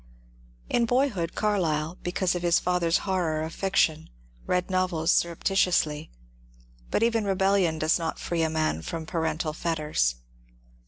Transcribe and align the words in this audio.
In 0.67 0.87
boyhood 0.87 1.35
Carlyle, 1.35 1.95
because 2.01 2.33
of 2.33 2.41
his 2.41 2.59
father's 2.59 2.97
horror 3.05 3.43
of 3.43 3.53
fiction, 3.53 4.09
read 4.47 4.67
novels 4.67 5.11
surreptitiously; 5.11 6.09
but 6.89 7.03
even 7.03 7.23
rebellion 7.23 7.77
does 7.77 7.99
not 7.99 8.17
free 8.17 8.41
a 8.41 8.49
man 8.49 8.81
from 8.81 9.05
parental 9.05 9.53
fetters. 9.53 10.15